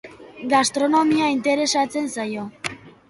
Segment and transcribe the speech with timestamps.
[0.53, 2.51] Gastronomia interesatzen zaio.